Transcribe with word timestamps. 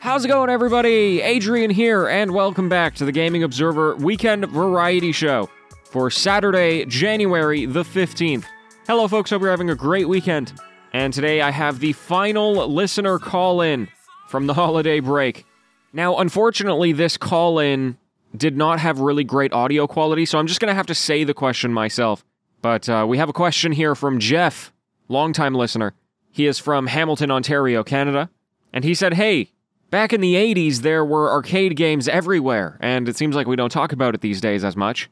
How's 0.00 0.24
it 0.24 0.28
going, 0.28 0.48
everybody? 0.48 1.20
Adrian 1.20 1.70
here, 1.70 2.08
and 2.08 2.32
welcome 2.32 2.70
back 2.70 2.94
to 2.94 3.04
the 3.04 3.12
Gaming 3.12 3.42
Observer 3.42 3.96
Weekend 3.96 4.46
Variety 4.46 5.12
Show 5.12 5.50
for 5.84 6.10
Saturday, 6.10 6.86
January 6.86 7.66
the 7.66 7.82
15th. 7.82 8.46
Hello, 8.86 9.06
folks. 9.08 9.28
Hope 9.28 9.42
you're 9.42 9.50
having 9.50 9.68
a 9.68 9.74
great 9.74 10.08
weekend. 10.08 10.54
And 10.94 11.12
today 11.12 11.42
I 11.42 11.50
have 11.50 11.80
the 11.80 11.92
final 11.92 12.66
listener 12.66 13.18
call 13.18 13.60
in 13.60 13.88
from 14.28 14.46
the 14.46 14.54
holiday 14.62 15.00
break. 15.00 15.44
Now, 15.92 16.16
unfortunately, 16.16 16.92
this 16.92 17.18
call 17.18 17.58
in 17.58 17.98
did 18.34 18.56
not 18.56 18.80
have 18.80 19.00
really 19.00 19.22
great 19.22 19.52
audio 19.52 19.86
quality, 19.86 20.24
so 20.24 20.38
I'm 20.38 20.46
just 20.46 20.60
going 20.60 20.70
to 20.70 20.74
have 20.74 20.86
to 20.86 20.94
say 20.94 21.24
the 21.24 21.34
question 21.34 21.74
myself. 21.74 22.24
But 22.62 22.88
uh, 22.88 23.04
we 23.06 23.18
have 23.18 23.28
a 23.28 23.34
question 23.34 23.72
here 23.72 23.94
from 23.94 24.18
Geoff, 24.18 24.72
longtime 25.08 25.54
listener. 25.54 25.92
He 26.30 26.46
is 26.46 26.58
from 26.58 26.86
Hamilton, 26.86 27.30
Ontario, 27.30 27.84
Canada. 27.84 28.30
And 28.72 28.82
he 28.82 28.94
said, 28.94 29.14
Hey, 29.14 29.50
back 29.90 30.12
in 30.12 30.20
the 30.20 30.34
80s, 30.34 30.78
there 30.78 31.04
were 31.04 31.30
arcade 31.30 31.76
games 31.76 32.08
everywhere, 32.08 32.78
and 32.80 33.08
it 33.08 33.16
seems 33.16 33.36
like 33.36 33.46
we 33.46 33.56
don't 33.56 33.70
talk 33.72 33.92
about 33.92 34.14
it 34.14 34.20
these 34.20 34.40
days 34.40 34.64
as 34.64 34.76
much. 34.76 35.10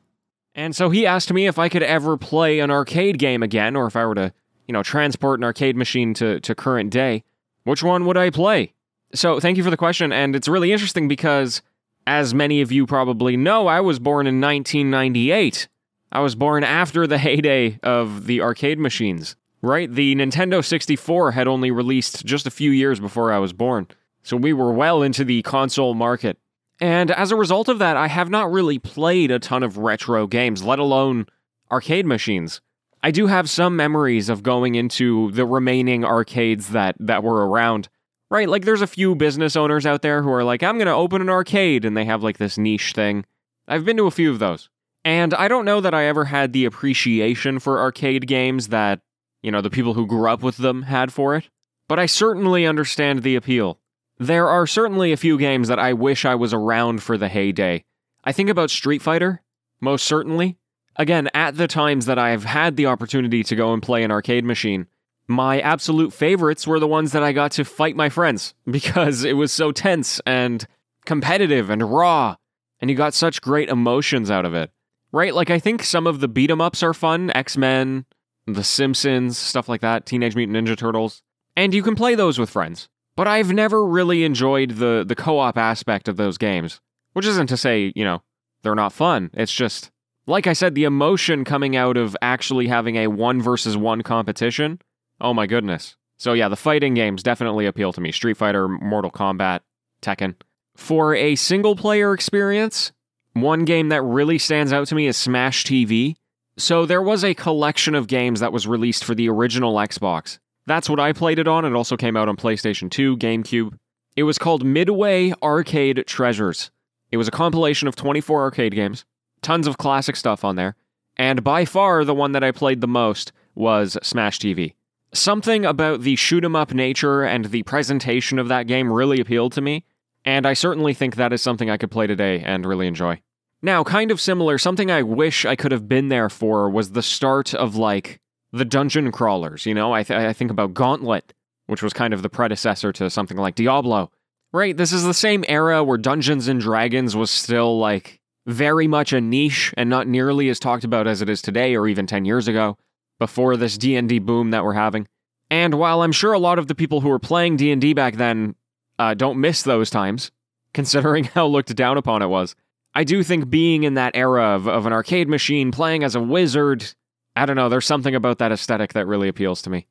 And 0.54 0.74
so 0.74 0.90
he 0.90 1.06
asked 1.06 1.32
me 1.32 1.46
if 1.46 1.58
I 1.58 1.68
could 1.68 1.82
ever 1.82 2.16
play 2.16 2.60
an 2.60 2.70
arcade 2.70 3.18
game 3.18 3.42
again, 3.42 3.76
or 3.76 3.86
if 3.86 3.96
I 3.96 4.06
were 4.06 4.14
to, 4.14 4.32
you 4.66 4.72
know, 4.72 4.82
transport 4.82 5.40
an 5.40 5.44
arcade 5.44 5.76
machine 5.76 6.14
to, 6.14 6.40
to 6.40 6.54
current 6.54 6.90
day, 6.90 7.22
which 7.64 7.82
one 7.82 8.06
would 8.06 8.16
I 8.16 8.30
play? 8.30 8.72
So 9.14 9.40
thank 9.40 9.56
you 9.56 9.64
for 9.64 9.70
the 9.70 9.76
question, 9.76 10.12
and 10.12 10.34
it's 10.34 10.48
really 10.48 10.72
interesting 10.72 11.08
because, 11.08 11.62
as 12.06 12.34
many 12.34 12.60
of 12.60 12.72
you 12.72 12.86
probably 12.86 13.36
know, 13.36 13.66
I 13.66 13.80
was 13.80 13.98
born 13.98 14.26
in 14.26 14.40
1998. 14.40 15.68
I 16.10 16.20
was 16.20 16.34
born 16.34 16.64
after 16.64 17.06
the 17.06 17.18
heyday 17.18 17.78
of 17.82 18.26
the 18.26 18.40
arcade 18.40 18.78
machines. 18.78 19.36
Right? 19.60 19.92
The 19.92 20.14
Nintendo 20.14 20.64
64 20.64 21.32
had 21.32 21.48
only 21.48 21.72
released 21.72 22.24
just 22.24 22.46
a 22.46 22.50
few 22.50 22.70
years 22.70 23.00
before 23.00 23.32
I 23.32 23.38
was 23.38 23.52
born, 23.52 23.88
so 24.28 24.36
we 24.36 24.52
were 24.52 24.72
well 24.72 25.02
into 25.02 25.24
the 25.24 25.42
console 25.42 25.94
market. 25.94 26.38
And 26.80 27.10
as 27.10 27.32
a 27.32 27.36
result 27.36 27.68
of 27.68 27.78
that, 27.80 27.96
I 27.96 28.08
have 28.08 28.30
not 28.30 28.50
really 28.50 28.78
played 28.78 29.30
a 29.30 29.38
ton 29.38 29.62
of 29.62 29.78
retro 29.78 30.26
games, 30.26 30.62
let 30.62 30.78
alone 30.78 31.26
arcade 31.70 32.06
machines. 32.06 32.60
I 33.02 33.10
do 33.10 33.26
have 33.26 33.50
some 33.50 33.76
memories 33.76 34.28
of 34.28 34.42
going 34.42 34.74
into 34.74 35.30
the 35.32 35.46
remaining 35.46 36.04
arcades 36.04 36.70
that, 36.70 36.96
that 37.00 37.22
were 37.22 37.48
around. 37.48 37.88
Right, 38.30 38.48
like 38.48 38.66
there's 38.66 38.82
a 38.82 38.86
few 38.86 39.14
business 39.14 39.56
owners 39.56 39.86
out 39.86 40.02
there 40.02 40.22
who 40.22 40.30
are 40.30 40.44
like, 40.44 40.62
I'm 40.62 40.76
gonna 40.76 40.94
open 40.94 41.22
an 41.22 41.30
arcade, 41.30 41.86
and 41.86 41.96
they 41.96 42.04
have 42.04 42.22
like 42.22 42.36
this 42.36 42.58
niche 42.58 42.92
thing. 42.92 43.24
I've 43.66 43.86
been 43.86 43.96
to 43.96 44.06
a 44.06 44.10
few 44.10 44.30
of 44.30 44.38
those. 44.38 44.68
And 45.02 45.32
I 45.32 45.48
don't 45.48 45.64
know 45.64 45.80
that 45.80 45.94
I 45.94 46.04
ever 46.04 46.26
had 46.26 46.52
the 46.52 46.66
appreciation 46.66 47.58
for 47.58 47.78
arcade 47.78 48.26
games 48.26 48.68
that 48.68 49.00
you 49.42 49.50
know, 49.50 49.60
the 49.60 49.70
people 49.70 49.94
who 49.94 50.06
grew 50.06 50.28
up 50.28 50.42
with 50.42 50.56
them 50.56 50.82
had 50.82 51.12
for 51.12 51.36
it, 51.36 51.48
but 51.88 51.98
I 51.98 52.06
certainly 52.06 52.66
understand 52.66 53.22
the 53.22 53.36
appeal. 53.36 53.78
There 54.18 54.48
are 54.48 54.66
certainly 54.66 55.12
a 55.12 55.16
few 55.16 55.38
games 55.38 55.68
that 55.68 55.78
I 55.78 55.92
wish 55.92 56.24
I 56.24 56.34
was 56.34 56.52
around 56.52 57.02
for 57.02 57.16
the 57.16 57.28
heyday. 57.28 57.84
I 58.24 58.32
think 58.32 58.50
about 58.50 58.70
Street 58.70 59.00
Fighter, 59.00 59.42
most 59.80 60.04
certainly. 60.04 60.58
Again, 60.96 61.28
at 61.34 61.56
the 61.56 61.68
times 61.68 62.06
that 62.06 62.18
I've 62.18 62.44
had 62.44 62.76
the 62.76 62.86
opportunity 62.86 63.44
to 63.44 63.54
go 63.54 63.72
and 63.72 63.80
play 63.80 64.02
an 64.02 64.10
arcade 64.10 64.44
machine, 64.44 64.88
my 65.28 65.60
absolute 65.60 66.12
favorites 66.12 66.66
were 66.66 66.80
the 66.80 66.88
ones 66.88 67.12
that 67.12 67.22
I 67.22 67.32
got 67.32 67.52
to 67.52 67.64
fight 67.64 67.94
my 67.94 68.08
friends 68.08 68.54
because 68.70 69.22
it 69.22 69.34
was 69.34 69.52
so 69.52 69.70
tense 69.70 70.20
and 70.26 70.66
competitive 71.04 71.70
and 71.70 71.88
raw, 71.88 72.34
and 72.80 72.90
you 72.90 72.96
got 72.96 73.14
such 73.14 73.40
great 73.40 73.68
emotions 73.68 74.30
out 74.30 74.44
of 74.44 74.54
it. 74.54 74.72
Right? 75.12 75.32
Like, 75.32 75.48
I 75.48 75.58
think 75.58 75.84
some 75.84 76.06
of 76.06 76.20
the 76.20 76.28
beat 76.28 76.50
'em 76.50 76.60
ups 76.60 76.82
are 76.82 76.92
fun 76.92 77.30
X 77.34 77.56
Men, 77.56 78.04
the 78.46 78.64
Simpsons, 78.64 79.38
stuff 79.38 79.68
like 79.68 79.80
that, 79.80 80.06
Teenage 80.06 80.34
Mutant 80.34 80.56
Ninja 80.56 80.76
Turtles. 80.76 81.22
And 81.56 81.72
you 81.72 81.82
can 81.82 81.94
play 81.94 82.14
those 82.14 82.38
with 82.38 82.50
friends. 82.50 82.88
But 83.18 83.26
I've 83.26 83.52
never 83.52 83.84
really 83.84 84.22
enjoyed 84.22 84.76
the, 84.76 85.04
the 85.04 85.16
co 85.16 85.40
op 85.40 85.58
aspect 85.58 86.06
of 86.06 86.16
those 86.16 86.38
games. 86.38 86.80
Which 87.14 87.26
isn't 87.26 87.48
to 87.48 87.56
say, 87.56 87.92
you 87.96 88.04
know, 88.04 88.22
they're 88.62 88.76
not 88.76 88.92
fun. 88.92 89.30
It's 89.34 89.52
just, 89.52 89.90
like 90.28 90.46
I 90.46 90.52
said, 90.52 90.76
the 90.76 90.84
emotion 90.84 91.44
coming 91.44 91.74
out 91.74 91.96
of 91.96 92.16
actually 92.22 92.68
having 92.68 92.94
a 92.94 93.08
one 93.08 93.42
versus 93.42 93.76
one 93.76 94.02
competition. 94.02 94.80
Oh 95.20 95.34
my 95.34 95.48
goodness. 95.48 95.96
So 96.16 96.32
yeah, 96.32 96.48
the 96.48 96.54
fighting 96.54 96.94
games 96.94 97.24
definitely 97.24 97.66
appeal 97.66 97.92
to 97.92 98.00
me 98.00 98.12
Street 98.12 98.36
Fighter, 98.36 98.68
Mortal 98.68 99.10
Kombat, 99.10 99.62
Tekken. 100.00 100.36
For 100.76 101.12
a 101.16 101.34
single 101.34 101.74
player 101.74 102.14
experience, 102.14 102.92
one 103.32 103.64
game 103.64 103.88
that 103.88 104.02
really 104.02 104.38
stands 104.38 104.72
out 104.72 104.86
to 104.86 104.94
me 104.94 105.08
is 105.08 105.16
Smash 105.16 105.64
TV. 105.64 106.14
So 106.56 106.86
there 106.86 107.02
was 107.02 107.24
a 107.24 107.34
collection 107.34 107.96
of 107.96 108.06
games 108.06 108.38
that 108.38 108.52
was 108.52 108.68
released 108.68 109.02
for 109.02 109.16
the 109.16 109.28
original 109.28 109.74
Xbox. 109.74 110.38
That's 110.68 110.90
what 110.90 111.00
I 111.00 111.14
played 111.14 111.38
it 111.38 111.48
on. 111.48 111.64
It 111.64 111.74
also 111.74 111.96
came 111.96 112.16
out 112.16 112.28
on 112.28 112.36
PlayStation 112.36 112.90
2, 112.90 113.16
GameCube. 113.16 113.78
It 114.16 114.24
was 114.24 114.36
called 114.36 114.66
Midway 114.66 115.32
Arcade 115.42 116.04
Treasures. 116.06 116.70
It 117.10 117.16
was 117.16 117.26
a 117.26 117.32
compilation 117.32 117.88
of 117.88 117.96
24 117.96 118.42
arcade 118.42 118.74
games, 118.74 119.06
tons 119.40 119.66
of 119.66 119.78
classic 119.78 120.14
stuff 120.14 120.44
on 120.44 120.56
there, 120.56 120.76
and 121.16 121.42
by 121.42 121.64
far 121.64 122.04
the 122.04 122.14
one 122.14 122.32
that 122.32 122.44
I 122.44 122.52
played 122.52 122.82
the 122.82 122.86
most 122.86 123.32
was 123.54 123.96
Smash 124.02 124.38
TV. 124.38 124.74
Something 125.14 125.64
about 125.64 126.02
the 126.02 126.16
shoot 126.16 126.44
'em 126.44 126.54
up 126.54 126.74
nature 126.74 127.22
and 127.22 127.46
the 127.46 127.62
presentation 127.62 128.38
of 128.38 128.48
that 128.48 128.66
game 128.66 128.92
really 128.92 129.20
appealed 129.20 129.52
to 129.54 129.62
me, 129.62 129.84
and 130.22 130.46
I 130.46 130.52
certainly 130.52 130.92
think 130.92 131.16
that 131.16 131.32
is 131.32 131.40
something 131.40 131.70
I 131.70 131.78
could 131.78 131.90
play 131.90 132.06
today 132.06 132.42
and 132.44 132.66
really 132.66 132.86
enjoy. 132.86 133.20
Now, 133.62 133.84
kind 133.84 134.10
of 134.10 134.20
similar, 134.20 134.58
something 134.58 134.90
I 134.90 135.02
wish 135.02 135.46
I 135.46 135.56
could 135.56 135.72
have 135.72 135.88
been 135.88 136.08
there 136.08 136.28
for 136.28 136.68
was 136.68 136.92
the 136.92 137.02
start 137.02 137.54
of 137.54 137.74
like 137.74 138.20
the 138.52 138.64
dungeon 138.64 139.12
crawlers. 139.12 139.66
You 139.66 139.74
know, 139.74 139.92
I, 139.92 140.02
th- 140.02 140.18
I 140.18 140.32
think 140.32 140.50
about 140.50 140.74
Gauntlet, 140.74 141.34
which 141.66 141.82
was 141.82 141.92
kind 141.92 142.14
of 142.14 142.22
the 142.22 142.28
predecessor 142.28 142.92
to 142.94 143.10
something 143.10 143.36
like 143.36 143.54
Diablo. 143.54 144.10
Right? 144.52 144.76
This 144.76 144.92
is 144.92 145.04
the 145.04 145.14
same 145.14 145.44
era 145.46 145.84
where 145.84 145.98
Dungeons 145.98 146.48
and 146.48 146.60
Dragons 146.60 147.14
was 147.14 147.30
still 147.30 147.78
like 147.78 148.20
very 148.46 148.88
much 148.88 149.12
a 149.12 149.20
niche 149.20 149.74
and 149.76 149.90
not 149.90 150.08
nearly 150.08 150.48
as 150.48 150.58
talked 150.58 150.84
about 150.84 151.06
as 151.06 151.20
it 151.20 151.28
is 151.28 151.42
today 151.42 151.76
or 151.76 151.86
even 151.86 152.06
10 152.06 152.24
years 152.24 152.48
ago 152.48 152.78
before 153.18 153.58
this 153.58 153.76
D&D 153.76 154.20
boom 154.20 154.50
that 154.50 154.64
we're 154.64 154.72
having. 154.72 155.06
And 155.50 155.74
while 155.74 156.02
I'm 156.02 156.12
sure 156.12 156.32
a 156.32 156.38
lot 156.38 156.58
of 156.58 156.66
the 156.66 156.74
people 156.74 157.02
who 157.02 157.10
were 157.10 157.18
playing 157.18 157.56
D&D 157.56 157.92
back 157.92 158.16
then 158.16 158.54
uh, 158.98 159.12
don't 159.12 159.40
miss 159.40 159.62
those 159.62 159.90
times, 159.90 160.30
considering 160.72 161.24
how 161.24 161.46
looked 161.46 161.74
down 161.76 161.98
upon 161.98 162.22
it 162.22 162.28
was, 162.28 162.54
I 162.94 163.04
do 163.04 163.22
think 163.22 163.50
being 163.50 163.84
in 163.84 163.94
that 163.94 164.16
era 164.16 164.56
of, 164.56 164.66
of 164.66 164.86
an 164.86 164.92
arcade 164.92 165.28
machine, 165.28 165.70
playing 165.70 166.02
as 166.02 166.14
a 166.14 166.20
wizard, 166.20 166.94
I 167.38 167.46
don't 167.46 167.56
know, 167.56 167.68
there's 167.68 167.86
something 167.86 168.14
about 168.14 168.38
that 168.38 168.52
aesthetic 168.52 168.92
that 168.94 169.06
really 169.06 169.28
appeals 169.28 169.62
to 169.62 169.70
me. 169.70 169.86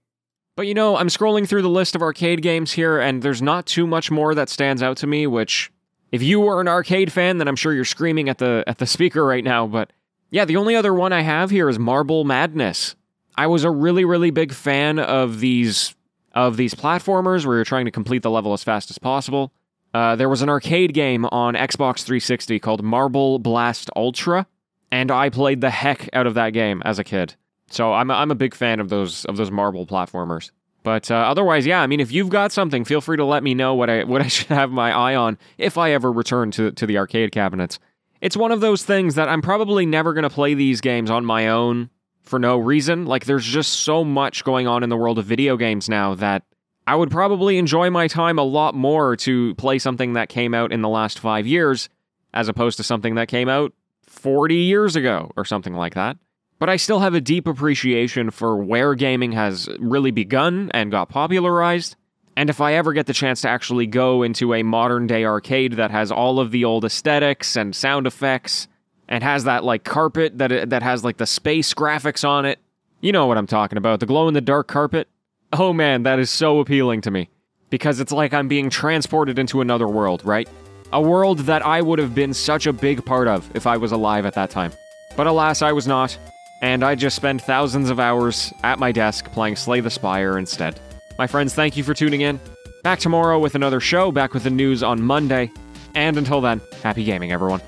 But 0.56 0.68
you 0.68 0.74
know, 0.74 0.97
I'm 0.97 1.08
scrolling 1.08 1.47
through 1.47 1.62
the 1.62 1.69
list 1.69 1.96
of 1.96 2.02
arcade 2.02 2.41
games 2.41 2.72
here, 2.74 3.00
and 3.00 3.22
there's 3.22 3.41
not 3.41 3.66
too 3.66 3.88
much 3.88 4.09
more 4.09 4.34
that 4.35 4.50
stands 4.50 4.81
out 4.81 4.97
to 4.97 5.08
me, 5.08 5.28
which, 5.28 5.72
if 6.12 6.24
you 6.24 6.40
were 6.40 6.59
an 6.59 6.68
arcade 6.68 7.12
fan, 7.12 7.38
then 7.38 7.47
I'm 7.47 7.56
sure 7.56 7.74
you're 7.74 7.86
screaming 7.86 8.28
at 8.28 8.40
the 8.40 8.63
at 8.68 8.80
the 8.80 8.88
speaker 8.88 9.25
right 9.25 9.44
now, 9.44 9.68
but 9.68 9.91
yeah, 10.30 10.46
the 10.46 10.57
only 10.57 10.75
other 10.75 10.94
one 10.94 11.13
I 11.13 11.22
have 11.22 11.52
here 11.52 11.69
is 11.69 11.80
Marble 11.80 12.24
Madness. 12.25 12.96
I 13.36 13.47
was 13.47 13.63
a 13.63 13.72
really, 13.72 14.03
really 14.03 14.31
big 14.31 14.52
fan 14.52 15.00
of 15.00 15.40
these 15.40 15.96
of 16.34 16.57
these 16.57 16.75
platformers 16.75 17.46
where 17.46 17.56
you're 17.56 17.66
trying 17.66 17.86
to 17.86 17.91
complete 17.91 18.24
the 18.24 18.30
level 18.30 18.53
as 18.53 18.63
fast 18.63 18.91
as 18.91 18.97
possible. 18.97 19.53
Uh, 19.94 20.16
there 20.16 20.30
was 20.30 20.41
an 20.41 20.50
arcade 20.50 20.94
game 20.94 21.25
on 21.25 21.56
Xbox 21.56 22.03
360 22.03 22.59
called 22.59 22.84
Marble 22.84 23.40
Blast 23.40 23.90
Ultra, 23.96 24.46
and 24.92 25.12
I 25.12 25.30
played 25.30 25.62
the 25.62 25.70
heck 25.70 26.09
out 26.14 26.28
of 26.28 26.36
that 26.36 26.52
game 26.52 26.81
as 26.86 27.00
a 27.00 27.03
kid. 27.03 27.36
So 27.70 27.94
I'm 27.94 28.09
a, 28.09 28.14
I'm 28.14 28.31
a 28.31 28.36
big 28.36 28.56
fan 28.56 28.80
of 28.80 28.90
those 28.90 29.25
of 29.25 29.38
those 29.38 29.52
marble 29.52 29.86
platformers. 29.86 30.52
But 30.84 31.12
uh, 31.12 31.16
otherwise, 31.16 31.66
yeah, 31.66 31.81
I 31.81 31.88
mean, 31.88 32.00
if 32.00 32.14
you've 32.14 32.30
got 32.30 32.53
something, 32.53 32.86
feel 32.86 33.02
free 33.02 33.18
to 33.18 33.25
let 33.25 33.44
me 33.44 33.53
know 33.53 33.75
what 33.75 33.90
I 33.90 34.03
what 34.03 34.22
I 34.22 34.28
should 34.30 34.48
have 34.48 34.72
my 34.72 34.92
eye 34.92 35.16
on 35.16 35.38
if 35.58 35.78
I 35.78 35.92
ever 35.92 36.12
return 36.12 36.52
to 36.52 36.72
to 36.72 36.86
the 36.86 36.98
arcade 36.98 37.31
cabinets. 37.31 37.80
It's 38.22 38.38
one 38.38 38.52
of 38.52 38.62
those 38.62 38.84
things 38.84 39.16
that 39.16 39.30
I'm 39.30 39.42
probably 39.42 39.86
never 39.86 40.14
going 40.14 40.24
to 40.24 40.30
play 40.30 40.53
these 40.53 40.81
games 40.81 41.12
on 41.12 41.24
my 41.24 41.50
own 41.50 41.90
for 42.24 42.40
no 42.40 42.58
reason. 42.58 43.06
Like, 43.06 43.25
there's 43.25 43.46
just 43.46 43.81
so 43.81 44.04
much 44.04 44.44
going 44.44 44.68
on 44.68 44.81
in 44.81 44.90
the 44.90 44.98
world 44.98 45.19
of 45.19 45.25
video 45.25 45.56
games 45.56 45.88
now 45.88 46.16
that 46.16 46.44
I 46.88 46.95
would 46.95 47.12
probably 47.12 47.57
enjoy 47.57 47.90
my 47.90 48.07
time 48.07 48.40
a 48.40 48.44
lot 48.44 48.74
more 48.74 49.16
to 49.18 49.54
play 49.56 49.78
something 49.78 50.13
that 50.13 50.30
came 50.30 50.54
out 50.54 50.72
in 50.72 50.81
the 50.81 50.90
last 50.90 51.19
five 51.19 51.45
years 51.45 51.90
as 52.33 52.48
opposed 52.48 52.78
to 52.78 52.83
something 52.83 53.16
that 53.16 53.28
came 53.28 53.50
out 53.50 53.74
40 54.18 54.56
years 54.56 54.96
ago 54.96 55.31
or 55.38 55.46
something 55.46 55.74
like 55.74 55.96
that. 55.96 56.18
But 56.60 56.69
I 56.69 56.78
still 56.78 57.00
have 57.00 57.14
a 57.14 57.22
deep 57.22 57.48
appreciation 57.48 58.31
for 58.31 58.58
where 58.58 58.96
gaming 58.96 59.34
has 59.34 59.69
really 59.80 60.12
begun 60.12 60.72
and 60.74 60.92
got 60.92 61.10
popularized. 61.10 61.96
And 62.36 62.50
if 62.50 62.62
I 62.62 62.74
ever 62.74 62.94
get 62.94 63.06
the 63.06 63.14
chance 63.14 63.42
to 63.42 63.50
actually 63.50 63.88
go 63.88 64.24
into 64.24 64.54
a 64.54 64.64
modern 64.64 65.08
day 65.08 65.24
arcade 65.25 65.74
that 65.74 65.92
has 65.92 66.12
all 66.12 66.40
of 66.40 66.52
the 66.52 66.66
old 66.66 66.86
aesthetics 66.86 67.56
and 67.56 67.75
sound 67.75 68.08
effects 68.08 68.68
and 69.08 69.24
has 69.24 69.44
that 69.46 69.64
like 69.64 69.84
carpet 69.84 70.38
that 70.38 70.69
that 70.69 70.84
has 70.84 71.04
like 71.04 71.18
the 71.18 71.25
space 71.25 71.74
graphics 71.74 72.28
on 72.28 72.46
it, 72.46 72.60
you 73.02 73.12
know 73.12 73.25
what 73.28 73.38
I'm 73.38 73.48
talking 73.48 73.78
about, 73.78 74.00
the 74.00 74.06
glow 74.06 74.28
in 74.28 74.34
the 74.34 74.42
dark 74.42 74.68
carpet. 74.68 75.08
Oh 75.54 75.74
man, 75.74 76.04
that 76.04 76.19
is 76.19 76.30
so 76.30 76.60
appealing 76.60 77.02
to 77.02 77.12
me. 77.12 77.30
Because 77.69 78.00
it's 78.00 78.12
like 78.12 78.34
I'm 78.34 78.48
being 78.48 78.69
transported 78.69 79.38
into 79.38 79.62
another 79.62 79.88
world, 79.88 80.24
right? 80.25 80.48
A 80.94 81.01
world 81.01 81.39
that 81.39 81.66
I 81.66 81.81
would 81.81 82.00
have 82.00 82.16
been 82.16 82.34
such 82.34 82.66
a 82.66 82.72
big 82.72 83.06
part 83.06 83.28
of 83.28 83.54
if 83.54 83.68
I 83.68 83.75
was 83.75 83.92
alive 83.92 84.25
at 84.25 84.36
that 84.36 84.50
time. 84.50 84.72
But 85.18 85.28
alas, 85.28 85.62
I 85.62 85.74
was 85.74 85.86
not, 85.86 86.18
and 86.62 86.81
I 86.81 86.95
just 86.95 87.18
spent 87.18 87.42
thousands 87.42 87.89
of 87.89 88.00
hours 88.00 88.54
at 88.63 88.80
my 88.80 88.94
desk 88.94 89.30
playing 89.34 89.57
Slay 89.57 89.81
the 89.81 89.89
Spire 89.89 90.38
instead. 90.38 90.80
My 91.19 91.28
friends, 91.28 91.54
thank 91.54 91.75
you 91.75 91.84
for 91.84 91.94
tuning 91.94 92.22
in. 92.22 92.39
Back 92.84 93.00
tomorrow 93.00 93.38
with 93.38 93.54
another 93.54 93.81
show, 93.81 94.13
back 94.13 94.34
with 94.34 94.44
the 94.44 94.50
news 94.50 94.81
on 94.81 95.01
Monday. 95.01 95.51
And 95.94 96.16
until 96.16 96.39
then, 96.39 96.62
happy 96.84 97.04
gaming, 97.04 97.33
everyone. 97.33 97.62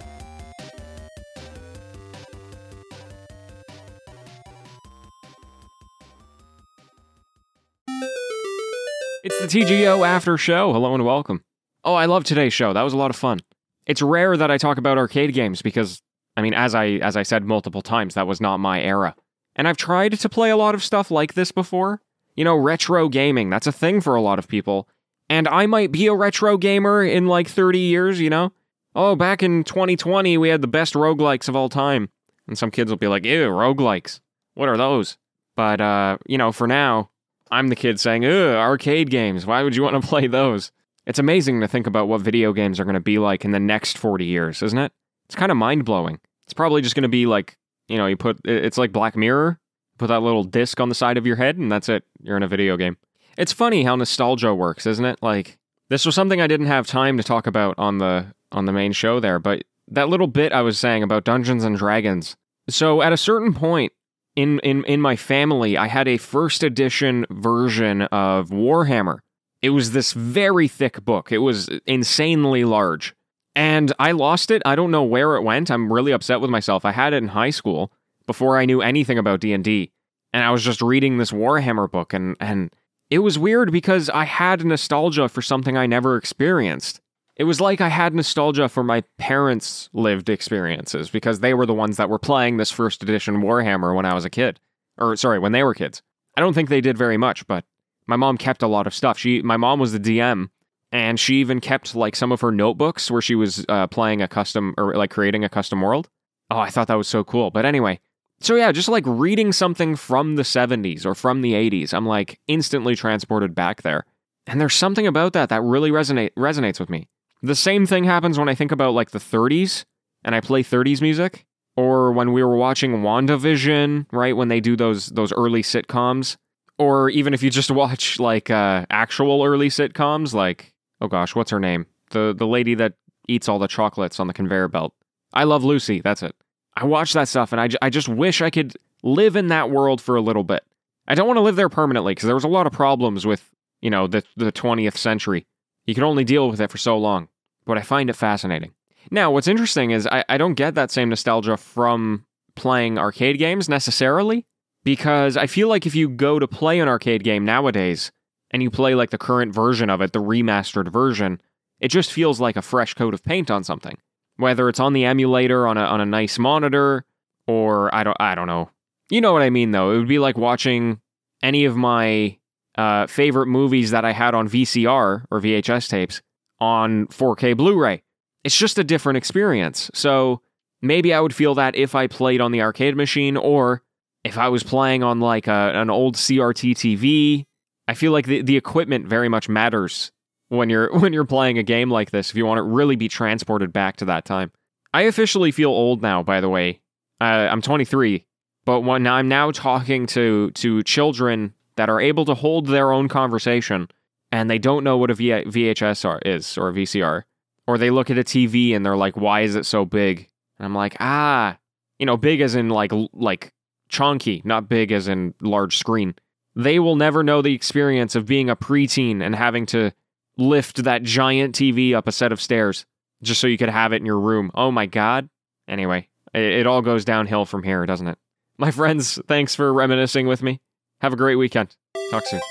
It's 9.25 9.41
the 9.41 9.47
TGO 9.47 10.07
After 10.07 10.37
Show. 10.37 10.71
Hello 10.71 10.93
and 10.93 11.03
welcome. 11.03 11.43
Oh, 11.83 11.93
I 11.93 12.05
love 12.05 12.23
today's 12.23 12.53
show. 12.53 12.73
That 12.73 12.81
was 12.81 12.93
a 12.93 12.97
lot 12.97 13.09
of 13.09 13.15
fun. 13.15 13.39
It's 13.85 14.01
rare 14.01 14.37
that 14.37 14.51
I 14.51 14.57
talk 14.57 14.77
about 14.77 14.97
arcade 14.97 15.33
games 15.33 15.61
because, 15.61 16.01
I 16.35 16.41
mean, 16.41 16.53
as 16.53 16.75
I 16.75 16.87
as 17.01 17.15
I 17.17 17.23
said 17.23 17.43
multiple 17.43 17.81
times, 17.81 18.13
that 18.13 18.27
was 18.27 18.41
not 18.41 18.59
my 18.59 18.81
era. 18.81 19.15
And 19.55 19.67
I've 19.67 19.77
tried 19.77 20.19
to 20.19 20.29
play 20.29 20.49
a 20.49 20.57
lot 20.57 20.75
of 20.75 20.83
stuff 20.83 21.09
like 21.09 21.33
this 21.33 21.51
before. 21.51 22.01
You 22.35 22.43
know, 22.43 22.55
retro 22.55 23.09
gaming, 23.09 23.49
that's 23.49 23.67
a 23.67 23.71
thing 23.71 23.99
for 23.99 24.15
a 24.15 24.21
lot 24.21 24.39
of 24.39 24.47
people. 24.47 24.87
And 25.29 25.47
I 25.47 25.65
might 25.65 25.91
be 25.91 26.07
a 26.07 26.13
retro 26.13 26.57
gamer 26.57 27.03
in 27.03 27.27
like 27.27 27.47
30 27.47 27.79
years, 27.79 28.19
you 28.19 28.29
know? 28.29 28.51
Oh, 28.95 29.15
back 29.15 29.43
in 29.43 29.63
2020, 29.63 30.37
we 30.37 30.49
had 30.49 30.61
the 30.61 30.67
best 30.67 30.93
roguelikes 30.93 31.47
of 31.47 31.55
all 31.55 31.69
time. 31.69 32.09
And 32.47 32.57
some 32.57 32.71
kids 32.71 32.89
will 32.89 32.97
be 32.97 33.07
like, 33.07 33.25
ew, 33.25 33.47
roguelikes. 33.47 34.21
What 34.55 34.69
are 34.69 34.77
those? 34.77 35.17
But, 35.55 35.81
uh, 35.81 36.17
you 36.25 36.37
know, 36.37 36.51
for 36.51 36.65
now, 36.65 37.11
I'm 37.51 37.67
the 37.67 37.75
kid 37.75 37.99
saying, 37.99 38.25
ugh, 38.25 38.55
arcade 38.55 39.09
games. 39.09 39.45
Why 39.45 39.61
would 39.61 39.75
you 39.75 39.83
want 39.83 40.01
to 40.01 40.07
play 40.07 40.25
those? 40.27 40.71
It's 41.05 41.19
amazing 41.19 41.61
to 41.61 41.67
think 41.67 41.87
about 41.87 42.07
what 42.07 42.21
video 42.21 42.53
games 42.53 42.79
are 42.79 42.83
going 42.83 42.93
to 42.93 42.99
be 42.99 43.17
like 43.17 43.45
in 43.45 43.51
the 43.51 43.59
next 43.59 43.97
40 43.97 44.25
years, 44.25 44.61
isn't 44.61 44.77
it? 44.77 44.91
It's 45.25 45.35
kind 45.35 45.51
of 45.51 45.57
mind 45.57 45.85
blowing. 45.85 46.19
It's 46.43 46.53
probably 46.53 46.81
just 46.81 46.95
going 46.95 47.03
to 47.03 47.09
be 47.09 47.25
like, 47.25 47.57
you 47.87 47.97
know, 47.97 48.05
you 48.05 48.17
put, 48.17 48.39
it's 48.45 48.77
like 48.77 48.91
Black 48.91 49.15
Mirror, 49.15 49.59
put 49.97 50.07
that 50.07 50.21
little 50.21 50.43
disc 50.43 50.79
on 50.79 50.89
the 50.89 50.95
side 50.95 51.17
of 51.17 51.25
your 51.25 51.35
head, 51.35 51.57
and 51.57 51.71
that's 51.71 51.89
it. 51.89 52.03
You're 52.21 52.37
in 52.37 52.43
a 52.43 52.47
video 52.47 52.77
game. 52.77 52.97
It's 53.37 53.53
funny 53.53 53.83
how 53.83 53.95
nostalgia 53.95 54.53
works, 54.53 54.85
isn't 54.85 55.05
it? 55.05 55.19
Like, 55.21 55.57
this 55.89 56.05
was 56.05 56.15
something 56.15 56.41
I 56.41 56.47
didn't 56.47 56.67
have 56.67 56.87
time 56.87 57.17
to 57.17 57.23
talk 57.23 57.47
about 57.47 57.75
on 57.77 57.97
the 57.97 58.27
on 58.51 58.65
the 58.65 58.71
main 58.71 58.91
show 58.91 59.19
there, 59.19 59.39
but 59.39 59.63
that 59.87 60.09
little 60.09 60.27
bit 60.27 60.51
I 60.51 60.61
was 60.61 60.77
saying 60.77 61.03
about 61.03 61.23
Dungeons 61.23 61.63
and 61.63 61.77
Dragons. 61.77 62.35
So 62.69 63.01
at 63.01 63.13
a 63.13 63.17
certain 63.17 63.53
point, 63.53 63.91
in 64.35 64.59
in 64.59 64.83
in 64.85 65.01
my 65.01 65.15
family, 65.15 65.77
I 65.77 65.87
had 65.87 66.07
a 66.07 66.17
first 66.17 66.63
edition 66.63 67.25
version 67.29 68.03
of 68.03 68.49
Warhammer. 68.49 69.19
It 69.61 69.71
was 69.71 69.91
this 69.91 70.13
very 70.13 70.67
thick 70.67 71.03
book. 71.03 71.31
It 71.31 71.39
was 71.39 71.69
insanely 71.85 72.63
large. 72.63 73.13
And 73.55 73.91
I 73.99 74.13
lost 74.13 74.51
it. 74.51 74.61
I 74.65 74.75
don't 74.75 74.91
know 74.91 75.03
where 75.03 75.35
it 75.35 75.41
went. 75.41 75.69
I'm 75.69 75.91
really 75.91 76.11
upset 76.11 76.39
with 76.39 76.49
myself. 76.49 76.85
I 76.85 76.91
had 76.91 77.13
it 77.13 77.17
in 77.17 77.29
high 77.29 77.49
school 77.49 77.91
before 78.25 78.57
I 78.57 78.65
knew 78.65 78.81
anything 78.81 79.17
about 79.17 79.41
D&D. 79.41 79.91
And 80.31 80.43
I 80.43 80.51
was 80.51 80.63
just 80.63 80.81
reading 80.81 81.17
this 81.17 81.31
Warhammer 81.31 81.89
book 81.89 82.13
and 82.13 82.37
and 82.39 82.71
it 83.09 83.19
was 83.19 83.39
weird 83.39 83.71
because 83.71 84.09
I 84.09 84.25
had 84.25 84.63
nostalgia 84.63 85.27
for 85.27 85.41
something 85.41 85.75
I 85.75 85.87
never 85.87 86.15
experienced. 86.15 87.01
It 87.35 87.45
was 87.45 87.59
like 87.59 87.81
I 87.81 87.87
had 87.87 88.13
nostalgia 88.13 88.69
for 88.69 88.83
my 88.83 89.01
parents' 89.17 89.89
lived 89.93 90.29
experiences 90.29 91.09
because 91.09 91.39
they 91.39 91.53
were 91.53 91.65
the 91.65 91.73
ones 91.73 91.97
that 91.97 92.09
were 92.09 92.19
playing 92.19 92.57
this 92.57 92.69
first 92.69 93.01
edition 93.01 93.37
Warhammer 93.37 93.95
when 93.95 94.05
I 94.05 94.13
was 94.13 94.25
a 94.25 94.29
kid. 94.29 94.59
Or 94.97 95.15
sorry, 95.15 95.39
when 95.39 95.53
they 95.53 95.63
were 95.63 95.73
kids. 95.73 96.03
I 96.37 96.41
don't 96.41 96.53
think 96.53 96.69
they 96.69 96.81
did 96.81 96.97
very 96.97 97.17
much, 97.17 97.47
but 97.47 97.65
my 98.09 98.15
mom 98.15 98.37
kept 98.37 98.63
a 98.63 98.67
lot 98.67 98.87
of 98.87 98.93
stuff. 98.93 99.17
She 99.17 99.41
my 99.43 99.55
mom 99.55 99.79
was 99.79 99.93
the 99.93 99.99
DM 99.99 100.49
and 100.91 101.19
she 101.19 101.35
even 101.35 101.61
kept 101.61 101.95
like 101.95 102.15
some 102.15 102.31
of 102.31 102.41
her 102.41 102.51
notebooks 102.51 103.11
where 103.11 103.21
she 103.21 103.35
was 103.35 103.63
uh, 103.69 103.85
playing 103.87 104.21
a 104.21 104.27
custom 104.27 104.73
or 104.77 104.95
like 104.95 105.11
creating 105.11 105.43
a 105.43 105.49
custom 105.49 105.79
world. 105.79 106.09
Oh, 106.49 106.57
I 106.57 106.71
thought 106.71 106.87
that 106.87 106.95
was 106.95 107.07
so 107.07 107.23
cool. 107.23 107.51
But 107.51 107.65
anyway, 107.65 107.99
so 108.41 108.55
yeah, 108.55 108.71
just 108.71 108.89
like 108.89 109.03
reading 109.05 109.53
something 109.53 109.95
from 109.95 110.35
the 110.35 110.41
70s 110.41 111.05
or 111.05 111.13
from 111.13 111.41
the 111.41 111.53
80s, 111.53 111.93
I'm 111.93 112.07
like 112.07 112.39
instantly 112.47 112.95
transported 112.95 113.53
back 113.53 113.83
there. 113.83 114.05
And 114.47 114.59
there's 114.59 114.73
something 114.73 115.05
about 115.05 115.33
that 115.33 115.49
that 115.49 115.61
really 115.61 115.91
resonate 115.91 116.31
resonates 116.35 116.79
with 116.79 116.89
me. 116.89 117.07
The 117.43 117.55
same 117.55 117.85
thing 117.85 118.05
happens 118.05 118.39
when 118.39 118.49
I 118.49 118.55
think 118.55 118.71
about 118.71 118.95
like 118.95 119.11
the 119.11 119.19
30s 119.19 119.85
and 120.23 120.33
I 120.33 120.41
play 120.41 120.63
30s 120.63 121.01
music, 121.01 121.45
or 121.77 122.11
when 122.11 122.33
we 122.33 122.43
were 122.43 122.57
watching 122.57 123.03
WandaVision, 123.03 124.07
right? 124.11 124.35
When 124.35 124.47
they 124.47 124.59
do 124.59 124.75
those 124.75 125.07
those 125.07 125.31
early 125.31 125.61
sitcoms, 125.61 126.35
or 126.79 127.09
even 127.09 127.33
if 127.33 127.43
you 127.43 127.49
just 127.51 127.69
watch 127.83 128.19
like 128.19 128.49
uh, 128.49 128.85
actual 128.89 129.43
early 129.43 129.69
sitcoms, 129.69 130.33
like 130.33 130.73
oh 131.01 131.07
gosh, 131.07 131.35
what's 131.35 131.51
her 131.51 131.59
name? 131.59 131.85
The 132.11 132.33
the 132.35 132.47
lady 132.47 132.73
that 132.75 132.93
eats 133.27 133.47
all 133.47 133.59
the 133.59 133.67
chocolates 133.67 134.19
on 134.19 134.27
the 134.27 134.33
conveyor 134.33 134.69
belt. 134.69 134.93
I 135.33 135.43
love 135.43 135.63
Lucy. 135.63 136.01
That's 136.01 136.23
it. 136.23 136.35
I 136.75 136.85
watch 136.85 137.13
that 137.13 137.27
stuff 137.27 137.51
and 137.51 137.61
I, 137.61 137.67
j- 137.67 137.77
I 137.81 137.91
just 137.91 138.09
wish 138.09 138.41
I 138.41 138.49
could 138.49 138.75
live 139.03 139.35
in 139.35 139.47
that 139.47 139.69
world 139.69 140.01
for 140.01 140.15
a 140.15 140.21
little 140.21 140.43
bit. 140.43 140.63
I 141.07 141.13
don't 141.13 141.27
want 141.27 141.37
to 141.37 141.41
live 141.41 141.55
there 141.55 141.69
permanently 141.69 142.11
because 142.11 142.25
there 142.25 142.35
was 142.35 142.43
a 142.43 142.49
lot 142.49 142.65
of 142.65 142.73
problems 142.73 143.25
with 143.25 143.47
you 143.81 143.89
know 143.89 144.07
the 144.07 144.23
the 144.35 144.51
20th 144.51 144.97
century 144.97 145.45
you 145.89 145.95
can 145.95 146.03
only 146.03 146.23
deal 146.23 146.47
with 146.49 146.61
it 146.61 146.69
for 146.69 146.77
so 146.77 146.97
long, 146.99 147.29
but 147.65 147.77
I 147.77 147.81
find 147.81 148.11
it 148.11 148.15
fascinating. 148.15 148.73
Now, 149.09 149.31
what's 149.31 149.47
interesting 149.47 149.89
is 149.89 150.05
I, 150.05 150.23
I 150.29 150.37
don't 150.37 150.53
get 150.53 150.75
that 150.75 150.91
same 150.91 151.09
nostalgia 151.09 151.57
from 151.57 152.25
playing 152.55 152.99
arcade 152.99 153.39
games 153.39 153.67
necessarily, 153.67 154.45
because 154.83 155.37
I 155.37 155.47
feel 155.47 155.67
like 155.67 155.85
if 155.85 155.95
you 155.95 156.09
go 156.09 156.39
to 156.39 156.47
play 156.47 156.79
an 156.79 156.87
arcade 156.87 157.23
game 157.23 157.45
nowadays 157.45 158.11
and 158.51 158.63
you 158.63 158.71
play 158.71 158.95
like 158.95 159.09
the 159.09 159.17
current 159.17 159.53
version 159.53 159.89
of 159.89 160.01
it, 160.01 160.13
the 160.13 160.21
remastered 160.21 160.91
version, 160.91 161.41
it 161.79 161.89
just 161.89 162.11
feels 162.11 162.39
like 162.39 162.55
a 162.55 162.61
fresh 162.61 162.93
coat 162.93 163.13
of 163.13 163.23
paint 163.23 163.51
on 163.51 163.63
something. 163.63 163.97
Whether 164.37 164.69
it's 164.69 164.79
on 164.79 164.93
the 164.93 165.05
emulator 165.05 165.67
on 165.67 165.77
a 165.77 165.81
on 165.81 165.99
a 165.99 166.05
nice 166.05 166.39
monitor 166.39 167.05
or 167.47 167.93
I 167.93 168.03
don't 168.03 168.17
I 168.19 168.35
don't 168.35 168.47
know. 168.47 168.69
You 169.09 169.21
know 169.21 169.33
what 169.33 169.41
I 169.41 169.49
mean 169.49 169.71
though. 169.71 169.91
It 169.91 169.97
would 169.97 170.07
be 170.07 170.19
like 170.19 170.37
watching 170.37 171.01
any 171.43 171.65
of 171.65 171.75
my 171.75 172.37
uh, 172.75 173.07
favorite 173.07 173.47
movies 173.47 173.91
that 173.91 174.05
I 174.05 174.11
had 174.11 174.33
on 174.33 174.47
VCR 174.47 175.25
or 175.29 175.41
VHS 175.41 175.89
tapes 175.89 176.21
on 176.59 177.07
4K 177.07 177.57
Blu 177.57 177.77
ray. 177.77 178.03
It's 178.43 178.57
just 178.57 178.77
a 178.77 178.83
different 178.83 179.17
experience. 179.17 179.91
So 179.93 180.41
maybe 180.81 181.13
I 181.13 181.19
would 181.19 181.35
feel 181.35 181.55
that 181.55 181.75
if 181.75 181.95
I 181.95 182.07
played 182.07 182.39
on 182.39 182.51
the 182.51 182.61
arcade 182.61 182.95
machine 182.95 183.35
or 183.35 183.83
if 184.23 184.37
I 184.37 184.49
was 184.49 184.63
playing 184.63 185.03
on 185.03 185.19
like 185.19 185.47
a, 185.47 185.71
an 185.75 185.89
old 185.89 186.15
CRT 186.15 186.71
TV. 186.71 187.45
I 187.87 187.95
feel 187.95 188.11
like 188.11 188.27
the, 188.27 188.41
the 188.43 188.57
equipment 188.57 189.07
very 189.07 189.29
much 189.29 189.49
matters 189.49 190.11
when 190.49 190.69
you're 190.69 190.91
when 190.99 191.13
you're 191.13 191.25
playing 191.25 191.57
a 191.57 191.63
game 191.63 191.89
like 191.89 192.11
this 192.11 192.29
if 192.29 192.35
you 192.35 192.45
want 192.45 192.59
to 192.59 192.63
really 192.63 192.95
be 192.95 193.07
transported 193.07 193.73
back 193.73 193.97
to 193.97 194.05
that 194.05 194.25
time. 194.25 194.51
I 194.93 195.03
officially 195.03 195.51
feel 195.51 195.69
old 195.69 196.01
now, 196.01 196.23
by 196.23 196.41
the 196.41 196.49
way. 196.49 196.81
Uh, 197.21 197.47
I'm 197.51 197.61
23, 197.61 198.25
but 198.65 198.81
when 198.81 199.05
I'm 199.05 199.27
now 199.27 199.51
talking 199.51 200.05
to 200.07 200.51
to 200.51 200.83
children 200.83 201.53
that 201.75 201.89
are 201.89 201.99
able 201.99 202.25
to 202.25 202.33
hold 202.33 202.67
their 202.67 202.91
own 202.91 203.07
conversation 203.07 203.87
and 204.31 204.49
they 204.49 204.59
don't 204.59 204.83
know 204.83 204.97
what 204.97 205.09
a 205.09 205.13
v- 205.13 205.29
VHS 205.29 206.19
is 206.25 206.57
or 206.57 206.69
a 206.69 206.73
VCR. 206.73 207.23
Or 207.67 207.77
they 207.77 207.89
look 207.89 208.09
at 208.09 208.17
a 208.17 208.23
TV 208.23 208.75
and 208.75 208.85
they're 208.85 208.97
like, 208.97 209.15
why 209.15 209.41
is 209.41 209.55
it 209.55 209.65
so 209.65 209.85
big? 209.85 210.27
And 210.57 210.65
I'm 210.65 210.75
like, 210.75 210.97
ah, 210.99 211.57
you 211.99 212.05
know, 212.05 212.17
big 212.17 212.41
as 212.41 212.55
in 212.55 212.69
like 212.69 212.91
like 213.13 213.53
chunky, 213.89 214.41
not 214.45 214.69
big 214.69 214.91
as 214.91 215.07
in 215.07 215.33
large 215.41 215.77
screen. 215.77 216.15
They 216.55 216.79
will 216.79 216.95
never 216.95 217.23
know 217.23 217.41
the 217.41 217.53
experience 217.53 218.15
of 218.15 218.25
being 218.25 218.49
a 218.49 218.55
preteen 218.55 219.21
and 219.21 219.35
having 219.35 219.65
to 219.67 219.91
lift 220.37 220.83
that 220.83 221.03
giant 221.03 221.55
TV 221.55 221.93
up 221.93 222.07
a 222.07 222.11
set 222.11 222.31
of 222.31 222.41
stairs 222.41 222.85
just 223.21 223.41
so 223.41 223.47
you 223.47 223.57
could 223.57 223.69
have 223.69 223.93
it 223.93 223.97
in 223.97 224.05
your 224.05 224.19
room. 224.19 224.51
Oh 224.55 224.71
my 224.71 224.85
God. 224.85 225.29
Anyway, 225.67 226.07
it, 226.33 226.41
it 226.41 226.67
all 226.67 226.81
goes 226.81 227.05
downhill 227.05 227.45
from 227.45 227.63
here, 227.63 227.85
doesn't 227.85 228.07
it? 228.07 228.17
My 228.57 228.71
friends, 228.71 229.19
thanks 229.27 229.55
for 229.55 229.71
reminiscing 229.71 230.27
with 230.27 230.41
me. 230.41 230.59
Have 231.01 231.13
a 231.13 231.17
great 231.17 231.35
weekend. 231.35 231.75
Talk 232.11 232.25
soon. 232.25 232.41